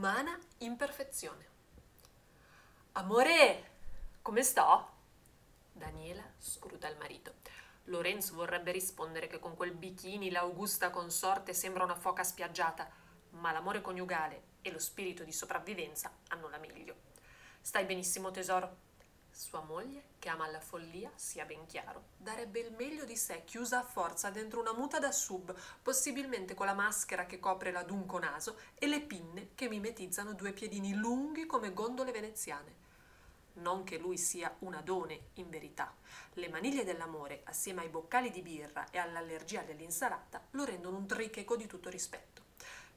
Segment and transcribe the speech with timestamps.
[0.00, 1.46] L'umana imperfezione.
[2.92, 3.70] Amore,
[4.22, 4.92] come sto?
[5.72, 7.34] Daniela scruta il marito.
[7.84, 12.90] Lorenzo vorrebbe rispondere che con quel bikini l'augusta consorte sembra una foca spiaggiata,
[13.32, 16.94] ma l'amore coniugale e lo spirito di sopravvivenza hanno la meglio.
[17.60, 18.89] Stai benissimo, tesoro.
[19.40, 23.78] Sua moglie, che ama la follia, sia ben chiaro, darebbe il meglio di sé chiusa
[23.78, 28.58] a forza dentro una muta da sub, possibilmente con la maschera che copre l'adunco naso
[28.74, 32.74] e le pinne che mimetizzano due piedini lunghi come gondole veneziane.
[33.54, 35.96] Non che lui sia un adone, in verità.
[36.34, 41.56] Le maniglie dell'amore, assieme ai boccali di birra e all'allergia dell'insalata, lo rendono un tricheco
[41.56, 42.49] di tutto rispetto.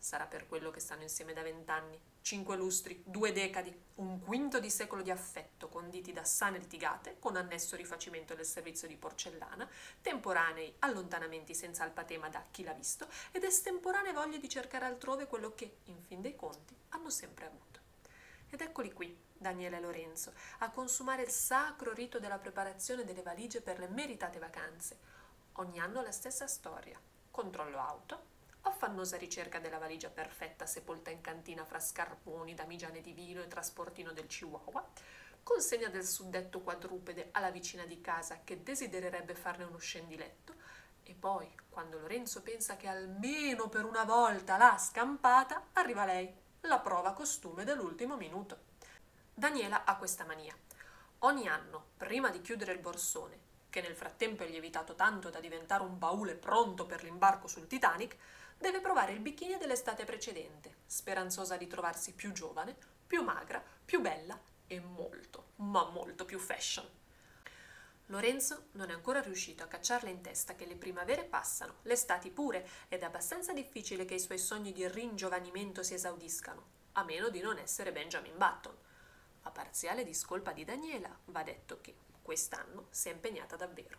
[0.03, 4.69] Sarà per quello che stanno insieme da vent'anni, cinque lustri, due decadi, un quinto di
[4.69, 9.65] secolo di affetto conditi da sane litigate, con annesso rifacimento del servizio di porcellana,
[10.01, 15.53] temporanei allontanamenti senza alpatema da chi l'ha visto ed estemporanee voglie di cercare altrove quello
[15.55, 17.79] che, in fin dei conti, hanno sempre avuto.
[18.49, 23.61] Ed eccoli qui, Daniele e Lorenzo, a consumare il sacro rito della preparazione delle valigie
[23.61, 24.99] per le meritate vacanze.
[25.53, 26.99] Ogni anno la stessa storia.
[27.31, 28.31] Controllo auto,
[28.83, 34.11] affannosa ricerca della valigia perfetta sepolta in cantina fra scarponi, damigiane di vino e trasportino
[34.11, 34.85] del Chihuahua,
[35.41, 40.53] consegna del suddetto quadrupede alla vicina di casa che desidererebbe farne uno scendiletto,
[41.03, 46.79] e poi, quando Lorenzo pensa che almeno per una volta l'ha scampata, arriva lei, la
[46.79, 48.71] prova costume dell'ultimo minuto.
[49.33, 50.55] Daniela ha questa mania.
[51.19, 53.39] Ogni anno, prima di chiudere il borsone,
[53.69, 58.17] che nel frattempo è lievitato tanto da diventare un baule pronto per l'imbarco sul Titanic,
[58.63, 62.73] deve provare il bikini dell'estate precedente, speranzosa di trovarsi più giovane,
[63.05, 66.87] più magra, più bella e molto, ma molto più fashion.
[68.05, 72.29] Lorenzo non è ancora riuscito a cacciarle in testa che le primavere passano, le estati
[72.29, 77.27] pure, ed è abbastanza difficile che i suoi sogni di ringiovanimento si esaudiscano, a meno
[77.27, 78.77] di non essere Benjamin Button.
[79.41, 83.97] A parziale discolpa di Daniela, va detto che quest'anno si è impegnata davvero.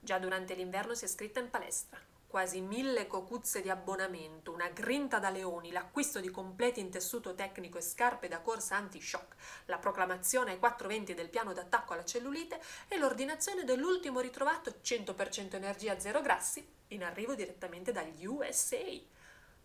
[0.00, 2.00] Già durante l'inverno si è iscritta in palestra,
[2.34, 7.78] quasi mille cocuzze di abbonamento, una grinta da leoni, l'acquisto di completi in tessuto tecnico
[7.78, 9.36] e scarpe da corsa anti-shock,
[9.66, 16.00] la proclamazione ai 420 del piano d'attacco alla cellulite e l'ordinazione dell'ultimo ritrovato 100% energia
[16.00, 18.82] zero grassi in arrivo direttamente dagli USA.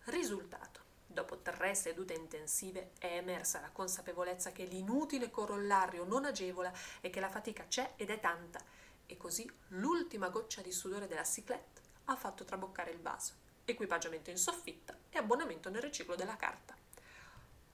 [0.04, 0.82] Risultato.
[1.08, 7.20] Dopo tre sedute intensive è emersa la consapevolezza che l'inutile corollario non agevola e che
[7.20, 8.60] la fatica c'è ed è tanta.
[9.08, 13.34] E così l'ultima goccia di sudore della ciclette ha fatto traboccare il vaso,
[13.66, 16.76] equipaggiamento in soffitta e abbonamento nel riciclo della carta.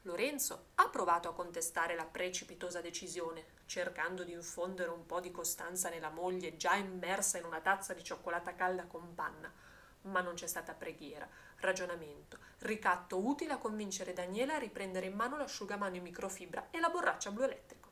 [0.01, 5.89] Lorenzo ha provato a contestare la precipitosa decisione, cercando di infondere un po' di costanza
[5.89, 9.51] nella moglie già immersa in una tazza di cioccolata calda con panna,
[10.01, 15.37] ma non c'è stata preghiera, ragionamento, ricatto utile a convincere Daniela a riprendere in mano
[15.37, 17.89] l'asciugamano in microfibra e la borraccia blu elettrico.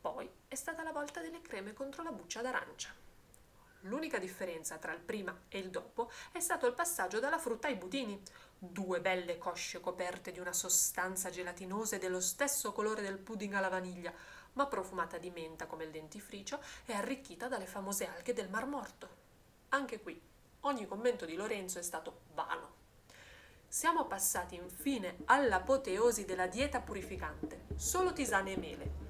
[0.00, 3.06] Poi è stata la volta delle creme contro la buccia d'arancia.
[3.82, 7.76] L'unica differenza tra il prima e il dopo è stato il passaggio dalla frutta ai
[7.76, 8.20] budini.
[8.58, 13.68] Due belle cosce coperte di una sostanza gelatinosa e dello stesso colore del pudding alla
[13.68, 14.12] vaniglia,
[14.54, 19.08] ma profumata di menta come il dentifricio e arricchita dalle famose alghe del Mar Morto.
[19.68, 20.20] Anche qui,
[20.60, 22.74] ogni commento di Lorenzo è stato vano.
[23.68, 29.07] Siamo passati infine all'apoteosi della dieta purificante, solo tisane e mele.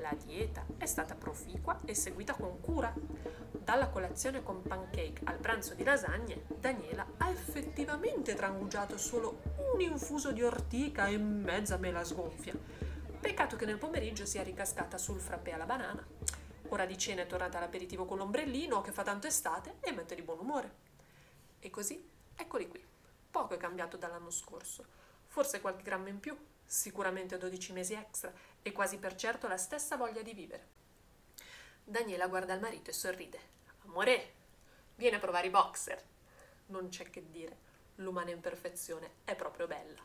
[0.00, 2.92] La dieta è stata proficua e seguita con cura.
[3.52, 9.42] Dalla colazione con pancake al pranzo di lasagne, Daniela ha effettivamente trangugiato solo
[9.74, 12.54] un infuso di ortica e mezza mela sgonfia.
[13.20, 16.02] Peccato che nel pomeriggio sia ricascata sul frappè alla banana.
[16.68, 20.22] Ora di cena è tornata all'aperitivo con l'ombrellino che fa tanto estate e mette di
[20.22, 20.74] buon umore.
[21.58, 22.82] E così, eccoli qui.
[23.30, 24.99] Poco è cambiato dall'anno scorso.
[25.30, 28.32] Forse qualche grammo in più, sicuramente 12 mesi extra
[28.62, 30.66] e quasi per certo la stessa voglia di vivere.
[31.84, 33.38] Daniela guarda il marito e sorride.
[33.84, 34.32] Amore,
[34.96, 36.02] vieni a provare i boxer.
[36.66, 37.56] Non c'è che dire,
[37.96, 40.02] l'umana imperfezione è proprio bella.